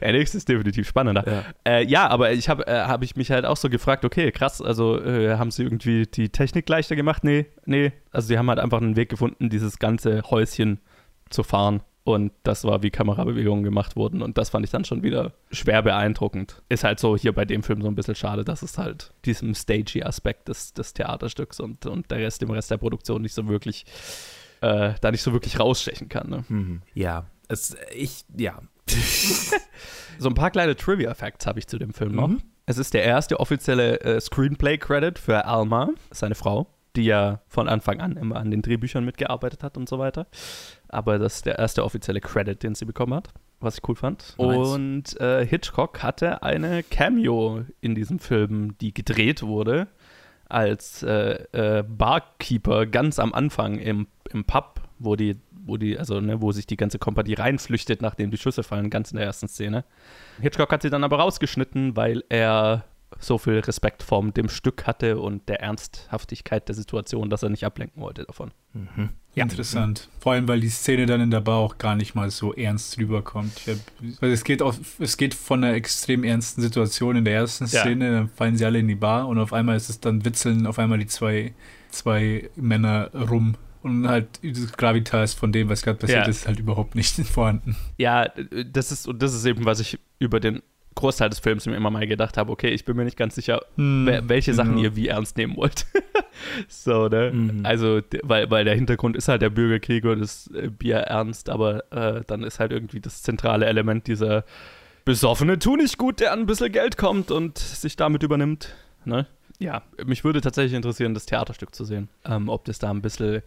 [0.00, 1.24] Der nächste ist definitiv spannender.
[1.26, 1.44] Ja.
[1.72, 4.60] Äh, ja, aber ich habe äh, hab ich mich halt auch so gefragt, okay, krass,
[4.60, 7.22] also äh, haben sie irgendwie die Technik leichter gemacht?
[7.24, 7.92] Nee, nee.
[8.10, 10.80] Also sie haben halt einfach einen Weg gefunden, dieses ganze Häuschen
[11.30, 11.82] zu fahren.
[12.06, 14.22] Und das war, wie Kamerabewegungen gemacht wurden.
[14.22, 16.62] Und das fand ich dann schon wieder schwer beeindruckend.
[16.68, 19.56] Ist halt so hier bei dem Film so ein bisschen schade, dass es halt diesem
[19.56, 23.48] stagey Aspekt des, des Theaterstücks und, und der Rest, dem Rest der Produktion nicht so
[23.48, 23.86] wirklich,
[24.60, 26.30] äh, da nicht so wirklich rausstechen kann.
[26.30, 26.44] Ne?
[26.48, 26.82] Mhm.
[26.94, 27.26] Ja.
[27.48, 28.62] Es, ich, ja.
[30.18, 32.28] So ein paar kleine Trivia-Facts habe ich zu dem Film noch.
[32.28, 32.42] Mhm.
[32.66, 38.00] Es ist der erste offizielle äh, Screenplay-Credit für Alma, seine Frau, die ja von Anfang
[38.00, 40.26] an immer an den Drehbüchern mitgearbeitet hat und so weiter.
[40.88, 44.34] Aber das ist der erste offizielle Credit, den sie bekommen hat, was ich cool fand.
[44.38, 44.56] Nice.
[44.56, 49.88] Und äh, Hitchcock hatte eine Cameo in diesem Film, die gedreht wurde,
[50.48, 56.20] als äh, äh, Barkeeper ganz am Anfang im, im Pub, wo die, wo die, also
[56.20, 59.48] ne, wo sich die ganze Kompanie reinflüchtet, nachdem die Schüsse fallen, ganz in der ersten
[59.48, 59.84] Szene.
[60.40, 62.84] Hitchcock hat sie dann aber rausgeschnitten, weil er
[63.18, 67.64] so viel Respekt vor dem Stück hatte und der Ernsthaftigkeit der Situation, dass er nicht
[67.64, 68.52] ablenken wollte davon.
[69.36, 69.42] Ja.
[69.44, 70.08] Interessant.
[70.18, 72.98] Vor allem, weil die Szene dann in der Bar auch gar nicht mal so ernst
[72.98, 73.52] rüberkommt.
[73.68, 73.76] Hab,
[74.20, 77.82] weil es geht, auf, es geht von einer extrem ernsten Situation in der ersten Ja.
[77.82, 80.66] Szene, dann fallen sie alle in die Bar und auf einmal ist es dann witzeln
[80.66, 81.54] auf einmal die zwei,
[81.90, 83.54] zwei Männer rum.
[83.82, 86.28] Und halt dieses Gravitas von dem, was gerade passiert Ja.
[86.30, 87.76] ist, halt überhaupt nicht vorhanden.
[87.98, 88.26] Ja,
[88.72, 90.62] das ist, und das ist eben, was ich über den
[90.96, 93.60] Großteil des Films mir immer mal gedacht habe, okay, ich bin mir nicht ganz sicher,
[93.76, 94.82] wer- welche Sachen genau.
[94.84, 95.84] ihr wie ernst nehmen wollt.
[96.68, 97.30] so, ne?
[97.32, 97.60] Mhm.
[97.64, 101.90] Also, weil, weil der Hintergrund ist halt der Bürgerkrieg und das äh, Bier ernst, aber
[101.92, 104.44] äh, dann ist halt irgendwie das zentrale Element dieser
[105.04, 108.74] besoffene Tu nicht gut, der an ein bisschen Geld kommt und sich damit übernimmt.
[109.04, 109.26] Ne?
[109.58, 113.42] Ja, mich würde tatsächlich interessieren, das Theaterstück zu sehen, ähm, ob das da ein bisschen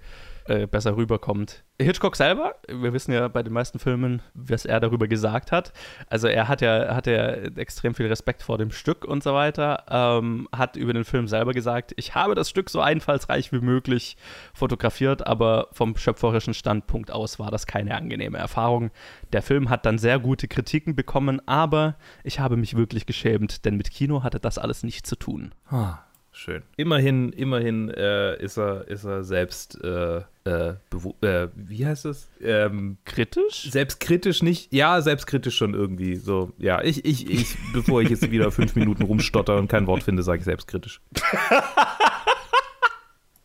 [0.49, 1.63] äh, besser rüberkommt.
[1.79, 5.71] Hitchcock selber, wir wissen ja bei den meisten Filmen, was er darüber gesagt hat.
[6.07, 9.85] Also er hat ja, hat ja extrem viel Respekt vor dem Stück und so weiter.
[9.89, 14.17] Ähm, hat über den Film selber gesagt, ich habe das Stück so einfallsreich wie möglich
[14.53, 18.89] fotografiert, aber vom schöpferischen Standpunkt aus war das keine angenehme Erfahrung.
[19.31, 23.77] Der Film hat dann sehr gute Kritiken bekommen, aber ich habe mich wirklich geschämt, denn
[23.77, 25.53] mit Kino hatte das alles nichts zu tun.
[25.69, 25.99] Ah.
[26.31, 26.63] Schön.
[26.77, 30.75] Immerhin, immerhin äh, ist, er, ist er selbst, äh, äh,
[31.21, 32.29] äh, wie heißt es?
[32.41, 33.69] Ähm, kritisch?
[33.71, 34.73] Selbstkritisch nicht.
[34.73, 36.15] Ja, selbstkritisch schon irgendwie.
[36.15, 40.03] So, ja, ich, ich, ich, bevor ich jetzt wieder fünf Minuten rumstotter und kein Wort
[40.03, 41.01] finde, sage ich selbstkritisch.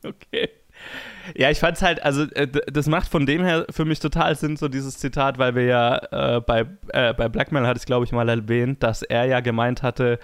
[0.05, 0.51] okay.
[1.35, 4.37] Ja, ich fand es halt, also äh, das macht von dem her für mich total
[4.37, 8.05] Sinn, so dieses Zitat, weil wir ja äh, bei, äh, bei Blackmail hatte ich glaube
[8.05, 10.19] ich mal erwähnt, dass er ja gemeint hatte,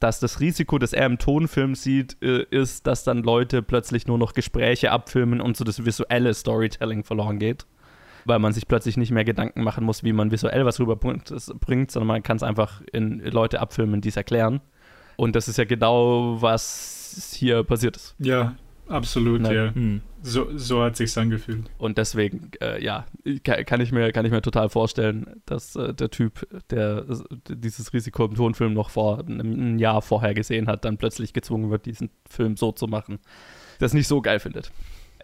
[0.00, 4.18] dass das Risiko, das er im Tonfilm sieht, äh, ist, dass dann Leute plötzlich nur
[4.18, 7.66] noch Gespräche abfilmen und so das visuelle Storytelling verloren geht.
[8.26, 12.06] Weil man sich plötzlich nicht mehr Gedanken machen muss, wie man visuell was rüberbringt, sondern
[12.06, 14.62] man kann es einfach in Leute abfilmen, die es erklären.
[15.16, 18.14] Und das ist ja genau, was hier passiert ist.
[18.18, 18.54] Ja,
[18.88, 19.54] Absolut, Nein.
[19.54, 19.74] ja.
[19.74, 20.00] Hm.
[20.22, 21.70] So, so hat sich's angefühlt.
[21.78, 23.06] Und deswegen, äh, ja,
[23.42, 27.04] kann ich, mir, kann ich mir total vorstellen, dass äh, der Typ, der
[27.48, 31.86] dieses Risiko im Tonfilm noch vor einem Jahr vorher gesehen hat, dann plötzlich gezwungen wird,
[31.86, 33.18] diesen Film so zu machen,
[33.78, 34.72] das nicht so geil findet.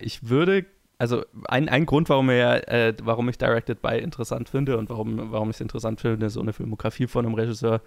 [0.01, 0.67] Ich würde,
[0.99, 5.33] also ein, ein Grund, warum, er, äh, warum ich Directed by interessant finde und warum,
[5.33, 7.81] warum ich es interessant finde, so eine Filmografie von einem Regisseur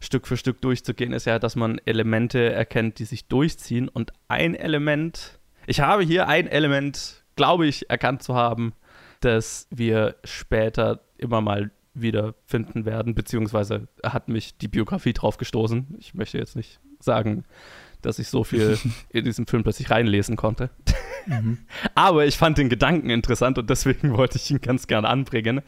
[0.00, 3.88] Stück für Stück durchzugehen, ist ja, dass man Elemente erkennt, die sich durchziehen.
[3.88, 8.74] Und ein Element, ich habe hier ein Element, glaube ich, erkannt zu haben,
[9.20, 15.96] das wir später immer mal wieder finden werden, beziehungsweise hat mich die Biografie drauf gestoßen.
[15.98, 17.44] Ich möchte jetzt nicht sagen,
[18.02, 18.78] dass ich so viel
[19.10, 20.70] in diesem Film plötzlich reinlesen konnte.
[21.26, 21.58] Mhm.
[21.94, 25.62] Aber ich fand den Gedanken interessant und deswegen wollte ich ihn ganz gerne anbringen.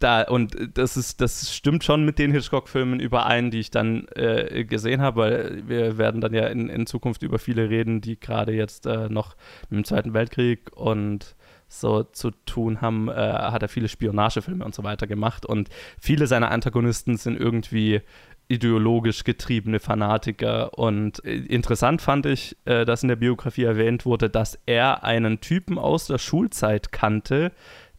[0.00, 4.64] Da, und das ist, das stimmt schon mit den Hitchcock-Filmen überein, die ich dann äh,
[4.64, 8.52] gesehen habe, weil wir werden dann ja in, in Zukunft über viele reden, die gerade
[8.52, 9.36] jetzt äh, noch
[9.70, 11.36] mit dem Zweiten Weltkrieg und
[11.68, 15.68] so zu tun haben, äh, hat er viele Spionagefilme und so weiter gemacht und
[16.00, 18.02] viele seiner Antagonisten sind irgendwie
[18.48, 20.78] ideologisch getriebene Fanatiker.
[20.78, 25.40] Und äh, interessant fand ich, äh, dass in der Biografie erwähnt wurde, dass er einen
[25.40, 27.52] Typen aus der Schulzeit kannte,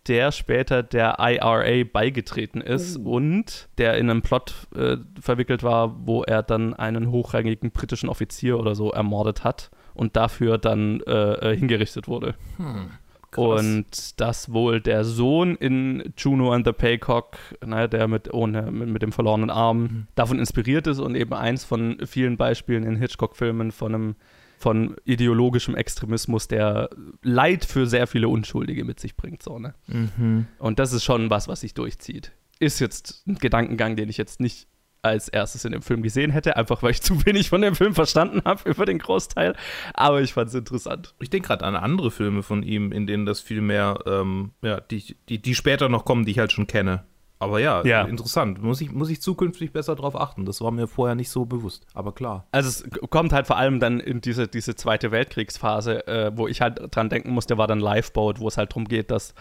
[0.08, 3.16] der später der IRA beigetreten ist oh.
[3.16, 8.58] und der in einem Plot äh, verwickelt war, wo er dann einen hochrangigen britischen Offizier
[8.58, 12.36] oder so ermordet hat und dafür dann äh, äh hingerichtet wurde.
[12.56, 12.92] Hm.
[13.38, 13.62] Krass.
[13.62, 18.90] Und dass wohl der Sohn in Juno and the Paycock, ne, der mit, ohne, mit,
[18.90, 20.08] mit dem verlorenen Arm, mhm.
[20.16, 24.16] davon inspiriert ist und eben eins von vielen Beispielen in Hitchcock-Filmen von einem
[24.60, 26.90] von ideologischem Extremismus, der
[27.22, 29.44] Leid für sehr viele Unschuldige mit sich bringt.
[29.44, 29.76] So, ne?
[29.86, 30.48] Mhm.
[30.58, 32.32] Und das ist schon was, was sich durchzieht.
[32.60, 34.68] Ist jetzt ein Gedankengang, den ich jetzt nicht
[35.02, 37.94] als erstes in dem Film gesehen hätte, einfach weil ich zu wenig von dem Film
[37.94, 39.56] verstanden habe über den Großteil.
[39.94, 41.16] Aber ich fand es interessant.
[41.20, 44.80] Ich denke gerade an andere Filme von ihm, in denen das viel mehr, ähm, ja,
[44.80, 47.04] die, die, die später noch kommen, die ich halt schon kenne.
[47.40, 48.62] Aber ja, ja, interessant.
[48.64, 50.46] Muss ich, muss ich zukünftig besser darauf achten.
[50.46, 51.86] Das war mir vorher nicht so bewusst.
[51.94, 52.48] Aber klar.
[52.52, 56.62] Also es kommt halt vor allem dann in diese, diese Zweite Weltkriegsphase, äh, wo ich
[56.62, 59.36] halt dran denken musste, war dann Lifeboat, wo es halt darum geht, dass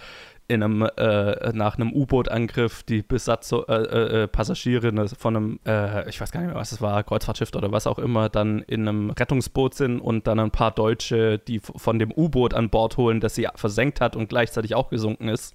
[0.48, 5.60] in einem, äh, nach einem U-Boot-Angriff die Besatzer, äh, äh, äh, Passagiere ne, von einem,
[5.66, 8.60] äh, ich weiß gar nicht mehr, was es war, Kreuzfahrtschiff oder was auch immer, dann
[8.60, 12.96] in einem Rettungsboot sind und dann ein paar Deutsche, die von dem U-Boot an Bord
[12.96, 15.54] holen, das sie versenkt hat und gleichzeitig auch gesunken ist.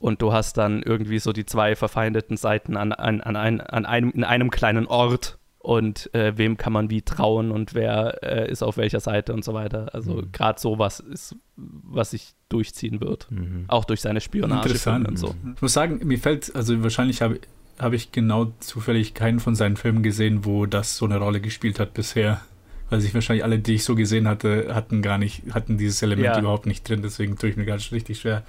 [0.00, 3.84] Und du hast dann irgendwie so die zwei verfeindeten Seiten an, an, an, ein, an
[3.84, 8.50] einem, in einem kleinen Ort und äh, wem kann man wie trauen und wer äh,
[8.50, 9.94] ist auf welcher Seite und so weiter.
[9.94, 10.32] Also mhm.
[10.32, 13.30] gerade sowas ist, was sich durchziehen wird.
[13.30, 13.66] Mhm.
[13.68, 15.06] Auch durch seine Spionage Interessant.
[15.06, 15.34] und so.
[15.54, 17.40] Ich muss sagen, mir fällt, also wahrscheinlich habe
[17.78, 21.78] hab ich genau zufällig keinen von seinen Filmen gesehen, wo das so eine Rolle gespielt
[21.78, 22.40] hat bisher.
[22.88, 26.24] Weil sich wahrscheinlich alle, die ich so gesehen hatte, hatten gar nicht, hatten dieses Element
[26.24, 26.40] ja.
[26.40, 27.02] überhaupt nicht drin.
[27.02, 28.42] Deswegen tue ich mir ganz richtig schwer,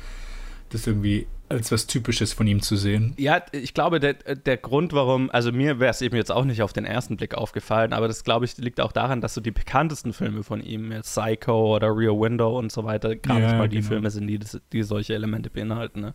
[0.69, 3.13] das irgendwie als was Typisches von ihm zu sehen.
[3.17, 6.61] Ja, ich glaube, der, der Grund, warum, also mir wäre es eben jetzt auch nicht
[6.61, 9.51] auf den ersten Blick aufgefallen, aber das, glaube ich, liegt auch daran, dass so die
[9.51, 13.69] bekanntesten Filme von ihm, Psycho oder Rear Window und so weiter, gar ja, nicht mal
[13.69, 13.89] die genau.
[13.89, 14.39] Filme sind, die,
[14.71, 16.13] die solche Elemente beinhalten, ne?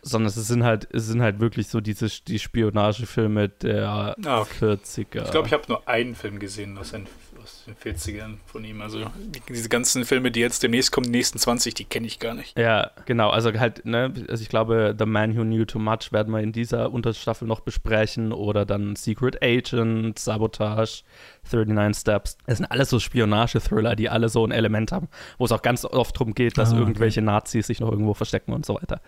[0.00, 4.76] Sondern es sind halt, es sind halt wirklich so diese die Spionagefilme der ah, okay.
[4.76, 5.24] 40er.
[5.24, 7.08] Ich glaube, ich habe nur einen Film gesehen aus, ein,
[7.48, 8.80] aus den 40ern von ihm.
[8.82, 12.18] Also die, diese ganzen Filme, die jetzt demnächst kommen, die nächsten 20, die kenne ich
[12.18, 12.58] gar nicht.
[12.58, 13.30] Ja, genau.
[13.30, 16.52] Also halt, ne, also ich glaube, The Man Who Knew Too Much werden wir in
[16.52, 21.02] dieser Unterstaffel noch besprechen oder dann Secret Agent, Sabotage,
[21.50, 22.36] 39 Steps.
[22.46, 25.08] Das sind alles so Spionage-Thriller, die alle so ein Element haben,
[25.38, 26.80] wo es auch ganz oft darum geht, dass Ah, okay.
[26.80, 29.00] irgendwelche Nazis sich noch irgendwo verstecken und so weiter.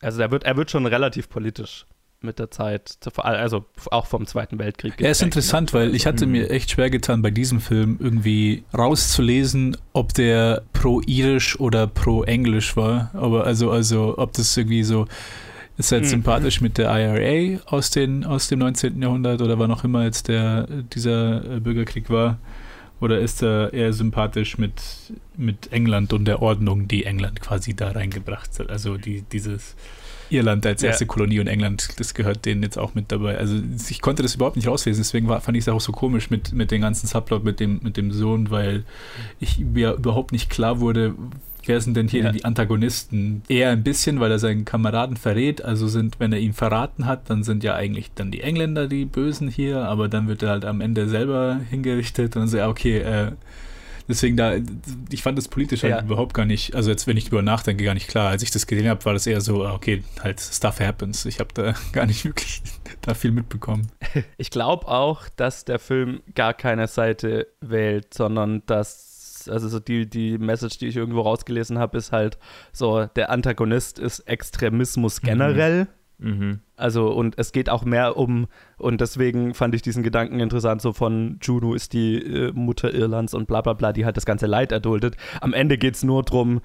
[0.00, 1.86] Also er wird, er wird schon relativ politisch
[2.20, 5.00] mit der Zeit, also auch vom Zweiten Weltkrieg.
[5.00, 8.64] Ja, ist geprägt, interessant, weil ich hatte mir echt schwer getan, bei diesem Film irgendwie
[8.76, 13.10] rauszulesen, ob der pro-irisch oder pro-englisch war.
[13.14, 15.06] Aber also, also, ob das irgendwie so
[15.76, 16.08] ist halt Mhm.
[16.08, 19.00] sympathisch mit der IRA aus, den, aus dem 19.
[19.00, 22.38] Jahrhundert oder wann auch immer jetzt der, dieser äh, Bürgerkrieg war.
[23.00, 24.74] Oder ist er eher sympathisch mit,
[25.36, 28.70] mit England und der Ordnung, die England quasi da reingebracht hat?
[28.70, 29.76] Also die, dieses
[30.30, 30.88] Irland als Ja.
[30.88, 33.38] erste Kolonie und England, das gehört denen jetzt auch mit dabei.
[33.38, 33.56] Also
[33.90, 36.52] ich konnte das überhaupt nicht rauslesen, deswegen war, fand ich es auch so komisch mit,
[36.52, 38.84] mit dem ganzen Subplot mit dem, mit dem Sohn, weil
[39.40, 41.14] ich mir überhaupt nicht klar wurde,
[41.66, 42.32] wer sind denn hier Ja.
[42.32, 43.42] die Antagonisten?
[43.48, 47.28] Eher ein bisschen, weil er seinen Kameraden verrät, also sind, wenn er ihn verraten hat,
[47.30, 50.64] dann sind ja eigentlich dann die Engländer die Bösen hier, aber dann wird er halt
[50.64, 53.32] am Ende selber hingerichtet und so, ja, okay, äh,
[54.08, 54.54] Deswegen da,
[55.10, 56.02] ich fand das politisch halt Ja.
[56.02, 58.30] überhaupt gar nicht, also jetzt, wenn ich drüber nachdenke, gar nicht klar.
[58.30, 61.24] Als ich das gesehen habe, war das eher so, ah, okay, halt stuff happens.
[61.26, 62.62] Ich habe da gar nicht wirklich
[63.02, 63.88] da viel mitbekommen.
[64.38, 70.08] Ich glaube auch, dass der Film gar keine Seite wählt, sondern dass, also so die,
[70.08, 72.38] die Message, die ich irgendwo rausgelesen habe, ist halt
[72.72, 75.84] so, der Antagonist ist Extremismus generell.
[75.84, 75.88] Mhm.
[76.76, 80.92] Also, und es geht auch mehr um, und deswegen fand ich diesen Gedanken interessant, so
[80.92, 84.46] von Juno ist die äh, Mutter Irlands und bla bla bla, die halt das ganze
[84.46, 85.16] Leid erduldet.
[85.40, 86.60] Am Ende geht es nur darum,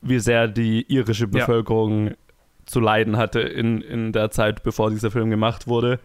[0.00, 1.30] wie sehr die irische Ja.
[1.30, 2.12] Bevölkerung
[2.64, 5.98] zu leiden hatte in, in der Zeit, bevor dieser Film gemacht wurde.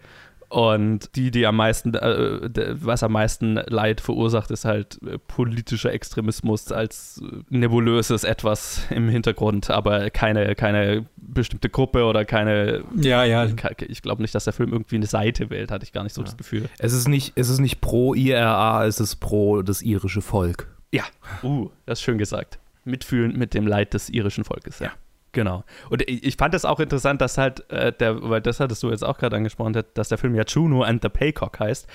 [0.50, 5.18] Und die, die am meisten, äh, de- was am meisten Leid verursacht, ist halt äh,
[5.18, 12.82] politischer Extremismus als äh, nebulöses Etwas im Hintergrund, aber keine, keine bestimmte Gruppe oder keine
[12.96, 13.46] Ja, ja.
[13.86, 16.22] ich glaube nicht, dass der Film irgendwie eine Seite wählt, hatte ich gar nicht so
[16.22, 16.26] Ja.
[16.26, 16.68] das Gefühl.
[16.78, 20.66] Es ist nicht, es ist nicht pro IRA, es ist pro das irische Volk.
[20.92, 21.04] Ja,
[21.42, 22.58] uh, das ist schön gesagt.
[22.84, 24.92] Mitfühlen mit dem Leid des irischen Volkes, ja.
[25.32, 25.64] Genau.
[25.90, 28.90] Und ich, ich fand es auch interessant, dass halt äh, der, weil das hattest du
[28.90, 31.86] jetzt auch gerade angesprochen, dass- dass der Film ja Juno and the Paycock heißt.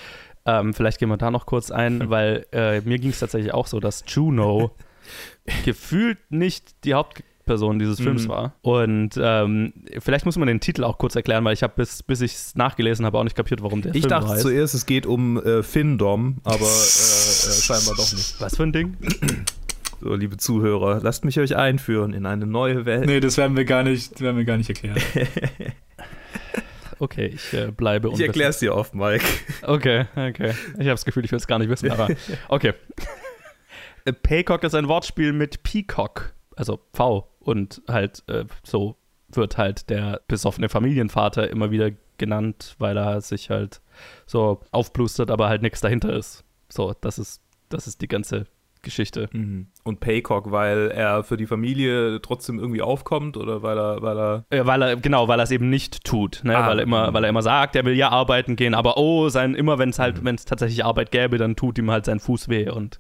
[0.46, 3.68] Ähm, vielleicht gehen wir da noch kurz ein, weil äh, mir ging es tatsächlich auch
[3.68, 4.72] so, dass Juno
[5.66, 8.30] gefühlt nicht die Hauptperson dieses Films Mhm.
[8.30, 8.54] war.
[8.62, 12.22] Und ähm, vielleicht muss man den Titel auch kurz erklären, weil ich habe bis, bis
[12.22, 14.42] ich es nachgelesen habe auch nicht kapiert, warum der Ich Film so dachte heißt.
[14.44, 18.36] zuerst, es geht um äh, Findom, aber äh, äh, scheinbar doch nicht.
[18.40, 18.98] Was für ein Ding?
[20.04, 23.06] So, liebe Zuhörer, lasst mich euch einführen in eine neue Welt.
[23.06, 24.98] Nee, das werden wir gar nicht, das werden wir gar nicht erklären.
[27.00, 29.26] Okay, ich äh, bleibe Ich erkläre es dir oft, Mike.
[29.64, 30.54] Okay, okay.
[30.76, 32.08] Ich habe das Gefühl, ich will es gar nicht wissen, aber
[32.48, 32.74] okay.
[34.06, 37.28] Äh, Paycock ist ein Wortspiel mit Peacock, also V.
[37.40, 38.96] Und halt äh, so
[39.28, 43.82] wird halt der besoffene Familienvater immer wieder genannt, weil er sich halt
[44.26, 46.46] so aufplustert, aber halt nichts dahinter ist.
[46.70, 48.46] So, das ist, das ist die ganze
[48.84, 49.28] Geschichte.
[49.32, 49.68] Mhm.
[49.84, 54.46] Und Paycock, weil er für die Familie trotzdem irgendwie aufkommt oder weil er, weil er.
[54.54, 56.56] Ja, weil er, genau, weil er es eben nicht tut, ne?
[56.58, 57.14] Ah, weil, er immer, mhm.
[57.16, 60.00] weil er immer sagt, er will ja arbeiten gehen, aber oh, sein, immer wenn es
[60.00, 60.26] halt, Mhm.
[60.26, 63.00] wenn es tatsächlich Arbeit gäbe, dann tut ihm halt sein Fuß weh und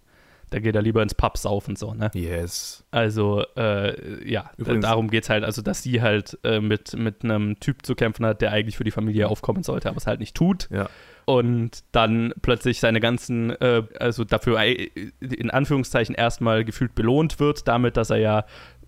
[0.50, 2.12] da geht er lieber ins Pub saufen, so, ne?
[2.14, 2.84] Yes.
[2.92, 7.24] Also, äh, ja, Übrigens- darum geht es halt, also, dass sie halt äh, mit, mit
[7.24, 10.20] einem Typ zu kämpfen hat, der eigentlich für die Familie aufkommen sollte, aber es halt
[10.20, 10.70] nicht tut.
[10.72, 10.90] Ja.
[11.26, 17.68] Und dann plötzlich seine ganzen, äh, also dafür äh, in Anführungszeichen erstmal gefühlt belohnt wird,
[17.68, 18.46] damit, dass er ja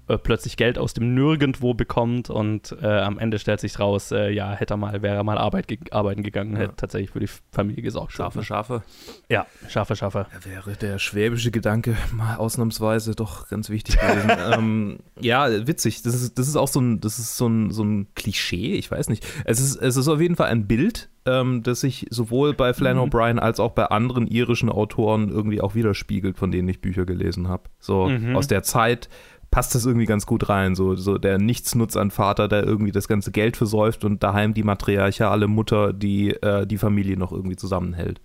[0.08, 4.30] äh, plötzlich Geld aus dem Nirgendwo bekommt und äh, am Ende stellt sich raus, äh,
[4.32, 6.60] ja, hätte er mal, wäre er mal Arbeit ge arbeiten gegangen, Ja.
[6.64, 8.12] hätte tatsächlich für die Familie gesorgt.
[8.14, 8.44] Schafe, ne?
[8.44, 8.84] Schafe.
[9.30, 10.28] Ja, Schafe, Schafe.
[10.34, 14.32] Da wäre der schwäbische Gedanke mal ausnahmsweise doch ganz wichtig gewesen.
[14.54, 16.02] ähm, ja, witzig.
[16.04, 18.92] Das ist, das ist auch so ein, das ist so ein, so ein Klischee, ich
[18.92, 19.26] weiß nicht.
[19.46, 22.98] Es ist, es ist auf jeden Fall ein Bild, ähm, das sich sowohl bei Flann
[22.98, 23.04] Mhm.
[23.04, 27.48] O'Brien als auch bei anderen irischen Autoren irgendwie auch widerspiegelt, von denen ich Bücher gelesen
[27.48, 27.64] habe.
[27.80, 28.36] So Mhm.
[28.36, 29.10] aus der Zeit
[29.56, 30.76] passt das irgendwie ganz gut rein.
[30.76, 34.64] So, so der Nichtsnutz an Vater, der irgendwie das ganze Geld versäuft und daheim die
[34.64, 38.20] matriarchale Mutter, die äh, die Familie noch irgendwie zusammenhält.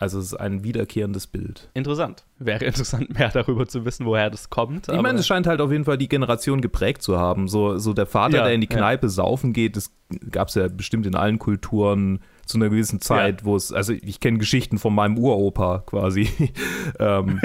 [0.00, 1.70] Also es ist ein wiederkehrendes Bild.
[1.74, 2.24] Interessant.
[2.40, 4.88] Wäre interessant, mehr darüber zu wissen, woher das kommt.
[4.88, 7.46] Ich meine, es scheint halt auf jeden Fall die Generation geprägt zu haben.
[7.46, 8.76] So, so der Vater, Ja, der in die ja.
[8.76, 9.94] Kneipe saufen geht, das
[10.32, 14.18] gab es ja bestimmt in allen Kulturen zu einer gewissen Zeit, wo es, also ich
[14.18, 16.28] kenne Geschichten von meinem Uropa quasi.
[16.98, 17.40] ähm,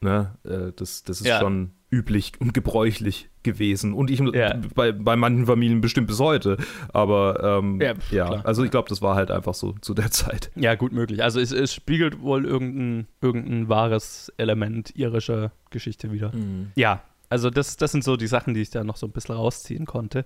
[0.00, 1.40] ne, äh, das, das ist Ja.
[1.40, 3.92] schon üblich und gebräuchlich gewesen.
[3.94, 4.58] Und ich Ja.
[4.74, 6.56] bei, bei manchen Familien bestimmt bis heute.
[6.92, 10.50] Aber ähm, Ja, ja, also ich glaube, das war halt einfach so zu der Zeit.
[10.56, 11.22] Ja, gut möglich.
[11.22, 16.32] Also es, es spiegelt wohl irgendein, irgendein wahres Element irischer Geschichte wieder.
[16.74, 19.34] Ja, also das, das sind so die Sachen, die ich da noch so ein bisschen
[19.34, 20.24] rausziehen konnte.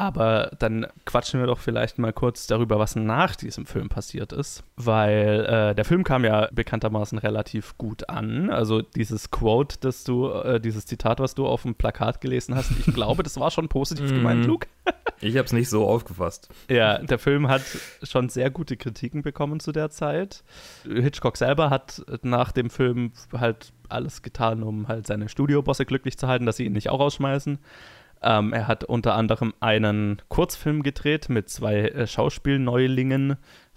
[0.00, 4.64] Aber dann quatschen wir doch vielleicht mal kurz darüber, was nach diesem Film passiert ist.
[4.76, 8.48] Weil äh, der Film kam ja bekanntermaßen relativ gut an.
[8.48, 12.70] Also dieses Quote, das du, äh, dieses Zitat, was du auf dem Plakat gelesen hast,
[12.70, 14.66] ich glaube, das war schon positiv gemeint, Luke.
[15.22, 16.48] Ich habe es nicht so aufgefasst.
[16.70, 17.60] Ja, der Film hat
[18.02, 20.42] schon sehr gute Kritiken bekommen zu der Zeit.
[20.84, 26.26] Hitchcock selber hat nach dem Film halt alles getan, um halt seine Studiobosse glücklich zu
[26.26, 27.58] halten, dass sie ihn nicht auch rausschmeißen.
[28.22, 33.36] Ähm, er hat unter anderem einen Kurzfilm gedreht mit zwei äh, Schauspielneulingen,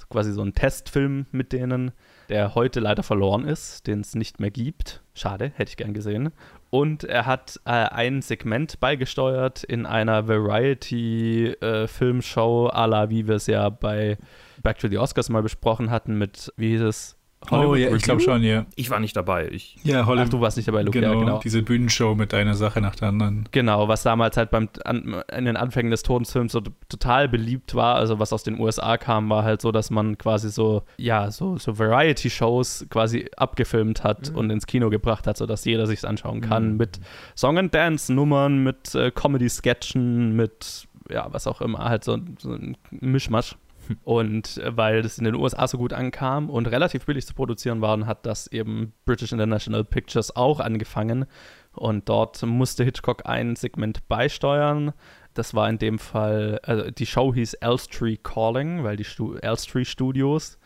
[0.09, 1.93] quasi so ein Testfilm mit denen,
[2.29, 5.01] der heute leider verloren ist, den es nicht mehr gibt.
[5.13, 6.33] Schade, hätte ich gern gesehen.
[6.69, 13.47] Und er hat äh, ein Segment beigesteuert in einer Variety-Filmshow, à la wie wir es
[13.47, 14.17] ja bei
[14.61, 17.17] Back to the Oscars mal besprochen hatten, mit, wie hieß es?
[17.51, 17.95] Oh ja, Review?
[17.97, 18.65] ich glaube schon, ja.
[18.75, 19.49] Ich war nicht dabei.
[19.49, 20.33] Ich, Ja, Ach, Hollywood.
[20.33, 20.99] du warst nicht dabei, Luke.
[20.99, 21.39] genau, Ja, genau.
[21.39, 23.47] diese Bühnenshow mit einer Sache nach der anderen.
[23.51, 27.95] Genau, was damals halt beim, an, in den Anfängen des Todesfilms so total beliebt war,
[27.95, 31.57] also was aus den USA kam, war halt so, dass man quasi so, ja, so,
[31.57, 36.77] so Variety-Shows quasi abgefilmt hat und ins Kino gebracht hat, sodass jeder sich's anschauen kann,
[36.77, 36.99] mit
[37.35, 43.55] Song-and-Dance-Nummern, mit äh, Comedy-Sketchen, mit, ja, was auch immer, halt so, so ein Mischmasch.
[44.03, 47.81] Und äh, weil das in den USA so gut ankam und relativ billig zu produzieren
[47.81, 51.25] waren, hat das eben British International Pictures auch angefangen.
[51.73, 54.93] Und dort musste Hitchcock ein Segment beisteuern.
[55.33, 59.85] Das war in dem Fall, also die Show hieß Elstree Calling, weil die Stu Elstree
[59.85, 60.59] Studios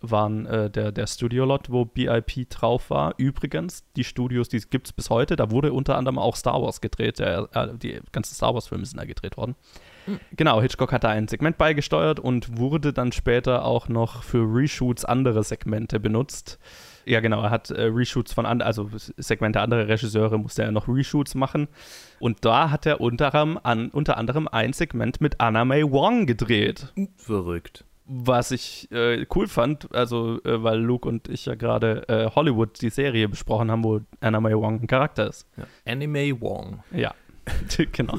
[0.00, 3.14] waren äh, der, der Studiolot, wo BIP drauf war.
[3.16, 5.36] Übrigens, die Studios, die gibt es bis heute.
[5.36, 7.18] Da wurde unter anderem auch Star Wars gedreht.
[7.18, 9.54] Der, äh, die ganzen Star Wars-Filme sind da gedreht worden.
[10.34, 15.04] Genau, Hitchcock hat da ein Segment beigesteuert und wurde dann später auch noch für Reshoots
[15.04, 16.58] andere Segmente benutzt.
[17.04, 20.88] Ja, genau, er hat äh, Reshoots von anderen, also Segmente anderer Regisseure musste er noch
[20.88, 21.68] Reshoots machen.
[22.20, 26.26] Und da hat er unter anderem, an, unter anderem ein Segment mit Anna May Wong
[26.26, 26.92] gedreht.
[27.16, 27.84] verrückt.
[28.10, 32.80] Was ich äh, cool fand, also äh, weil Luke und ich ja gerade äh, Hollywood,
[32.80, 35.46] die Serie besprochen haben, wo May Wong ein Charakter ist.
[35.58, 35.64] Ja.
[35.92, 36.82] Anime Wong.
[36.90, 37.14] Ja,
[37.92, 38.18] genau.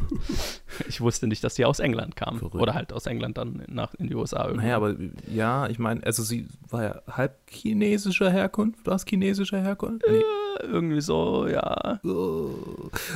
[0.88, 2.39] Ich wusste nicht, dass sie aus England kam.
[2.39, 2.62] Verrückt.
[2.62, 4.65] Oder halt aus England dann nach, in die USA irgendwie.
[4.65, 4.95] Naja, aber
[5.32, 8.86] ja, ich meine, also sie war ja halb chinesischer Herkunft.
[8.86, 10.05] War es chinesischer Herkunft?
[10.10, 10.17] Nee.
[10.17, 11.99] Äh, irgendwie so, ja.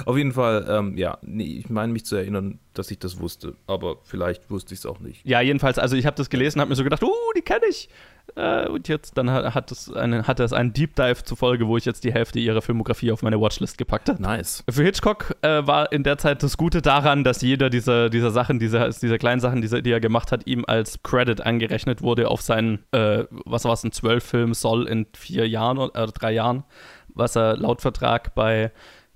[0.05, 3.55] Auf jeden Fall, ähm, ja, nee, ich meine mich zu erinnern, dass ich das wusste,
[3.67, 5.25] aber vielleicht wusste ich es auch nicht.
[5.25, 7.89] Ja, jedenfalls, also ich habe das gelesen, habe mir so gedacht, uh, die kenne ich.
[8.35, 11.85] Äh, und jetzt, dann hat, es eine, hat es einen Deep Dive zufolge, wo ich
[11.85, 14.21] jetzt die Hälfte ihrer Filmografie auf meine Watchlist gepackt habe.
[14.21, 14.63] Nice.
[14.69, 18.59] Für Hitchcock äh, war in der Zeit das Gute daran, dass jeder dieser, dieser Sachen,
[18.59, 22.41] dieser, dieser kleinen Sachen, diese, die er gemacht hat, ihm als Credit angerechnet wurde auf
[22.41, 26.63] seinen, äh, was war es, ein Zwölf-Film soll in vier Jahren oder äh, drei Jahren,
[27.09, 28.71] was er laut Vertrag bei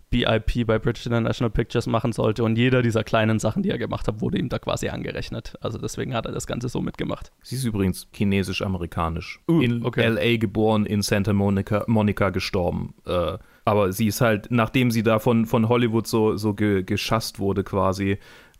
[0.09, 2.43] BIP, bei British International Pictures machen sollte.
[2.43, 5.55] Und jeder dieser kleinen Sachen, die er gemacht hat, wurde ihm da quasi angerechnet.
[5.61, 7.31] Also deswegen hat er das Ganze so mitgemacht.
[7.41, 9.41] Sie ist übrigens chinesisch-amerikanisch.
[9.49, 10.03] Uh, in okay.
[10.03, 10.37] L.A.
[10.37, 12.93] geboren, in Santa Monica, Monica gestorben.
[13.05, 13.37] Äh,
[13.67, 17.63] aber sie ist halt, nachdem sie da von, von Hollywood so, so ge, geschasst wurde
[17.63, 18.17] quasi,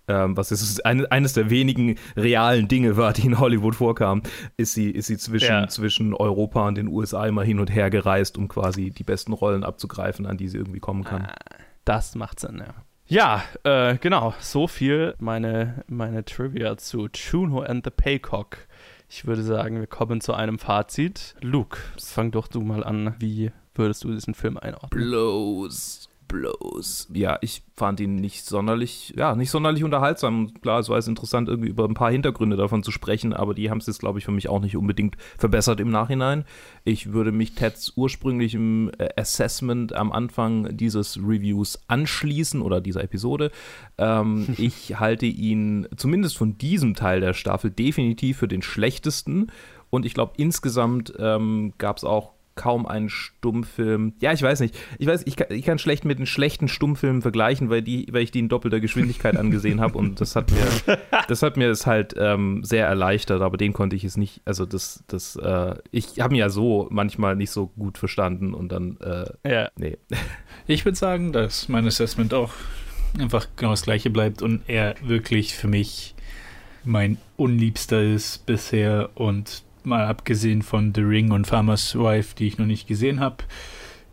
[0.10, 4.24] ähm, was ist eine, eines der wenigen realen Dinge war, die in Hollywood vorkamen,
[4.56, 5.68] ist sie, ist sie zwischen, Ja.
[5.68, 9.64] zwischen Europa und den USA immer hin und her gereist, um quasi die besten Rollen
[9.64, 11.28] abzugreifen, an die sie irgendwie kommen kann.
[11.86, 12.74] Das macht Sinn, ja.
[13.10, 14.34] Ja, äh, genau.
[14.40, 18.58] So viel meine, meine Trivia zu Juno and the Paycock.
[19.10, 21.36] Ich würde sagen, wir kommen zu einem Fazit.
[21.42, 23.16] Luke, fang doch du mal an.
[23.20, 24.90] Wie würdest du diesen Film einordnen?
[24.90, 26.10] Blows.
[26.28, 27.08] Blows.
[27.14, 30.54] Ja, ich fand ihn nicht sonderlich, ja, nicht sonderlich unterhaltsam.
[30.62, 33.70] Klar, es war jetzt interessant, irgendwie über ein paar Hintergründe davon zu sprechen, aber die
[33.70, 36.46] haben es jetzt, glaube ich, für mich auch nicht unbedingt verbessert im Nachhinein.
[36.84, 43.52] Ich würde mich Teds ursprünglichem äh, Assessment am Anfang dieses Reviews anschließen oder dieser Episode.
[43.98, 49.52] Ähm, ich halte ihn zumindest von diesem Teil der Staffel definitiv für den schlechtesten.
[49.90, 54.14] Und ich glaube, insgesamt ähm, gab es auch kaum einen Stummfilm.
[54.20, 54.78] Ja, ich weiß nicht.
[55.00, 58.24] Ich weiß, ich kann, ich kann schlecht mit einem schlechten Stummfilm vergleichen, weil, die, weil
[58.24, 60.98] ich die in doppelter Geschwindigkeit angesehen habe und das hat mir,
[61.30, 64.42] das hat mir es halt ähm, sehr erleichtert, aber den konnte ich es nicht.
[64.44, 68.72] Also das, das, äh, ich habe ihn ja so manchmal nicht so gut verstanden und
[68.74, 69.70] dann, äh, Ja.
[69.78, 69.98] nee.
[70.66, 72.52] Ich würde sagen, dass mein Assessment auch
[73.18, 76.14] einfach genau das gleiche bleibt und er wirklich für mich
[76.84, 82.58] mein unliebster ist bisher und mal abgesehen von The Ring und Farmer's Wife, die ich
[82.58, 83.38] noch nicht gesehen habe,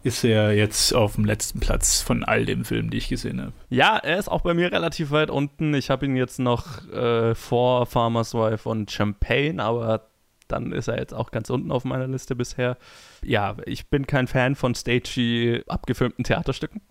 [0.02, 3.52] ist er jetzt auf dem letzten Platz von all den Filmen, die ich gesehen habe.
[3.70, 5.74] Ja, er ist auch bei mir relativ weit unten.
[5.74, 10.08] Ich habe ihn jetzt noch äh, vor Farmer's Wife und Champagne, aber
[10.46, 12.76] dann ist er jetzt auch ganz unten auf meiner Liste bisher.
[13.22, 16.82] Ja, ich bin kein Fan von stagey abgefilmten Theaterstücken.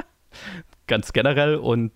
[0.86, 1.92] ganz generell und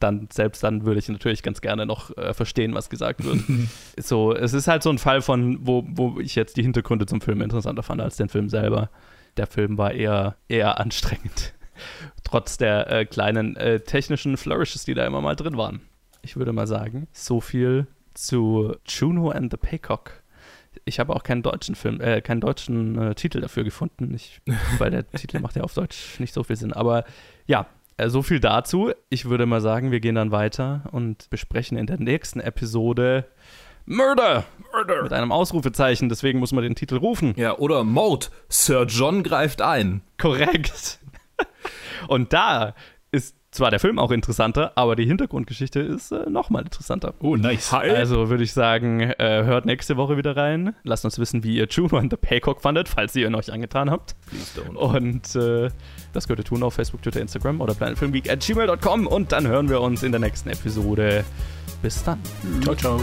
[0.00, 3.40] dann selbst dann würde ich natürlich ganz gerne noch äh, verstehen, was gesagt wird.
[3.98, 7.20] so, es ist halt so ein Fall von, wo, wo ich jetzt die Hintergründe zum
[7.20, 8.90] Film interessanter fand als den Film selber.
[9.36, 11.54] Der Film war eher, eher anstrengend.
[12.24, 15.80] Trotz der äh, kleinen äh, technischen Flourishes, die da immer mal drin waren.
[16.22, 20.22] Ich würde mal sagen, so viel zu Juno and the Paycock.
[20.84, 24.40] Ich habe auch keinen deutschen Film, äh, keinen deutschen äh, Titel dafür gefunden, ich,
[24.78, 26.72] weil der Titel macht ja auf Deutsch nicht so viel Sinn.
[26.72, 27.04] Aber
[27.46, 27.66] ja,
[28.06, 28.92] so viel dazu.
[29.10, 33.26] Ich würde mal sagen, wir gehen dann weiter und besprechen in der nächsten Episode
[33.90, 34.44] Murder!
[34.70, 35.02] Murder!
[35.02, 37.32] Mit einem Ausrufezeichen, deswegen muss man den Titel rufen.
[37.38, 38.30] Ja, oder Mord.
[38.50, 40.02] Sir John greift ein.
[40.18, 40.98] Korrekt.
[42.08, 42.74] Und da
[43.12, 47.14] ist zwar der Film auch interessanter, aber die Hintergrundgeschichte ist äh, nochmal interessanter.
[47.20, 47.72] Oh, nice.
[47.72, 50.74] Also würde ich sagen, äh, hört nächste Woche wieder rein.
[50.84, 53.90] Lasst uns wissen, wie ihr Juno and the Paycock fandet, falls ihr ihn euch angetan
[53.90, 54.14] habt.
[54.74, 55.70] Und äh,
[56.12, 59.68] das könnt ihr tun auf Facebook, Twitter, Instagram oder planetfilmweek at gmail.com und dann hören
[59.68, 61.24] wir uns in der nächsten Episode.
[61.82, 62.20] Bis dann.
[62.62, 63.00] Ciao, ciao.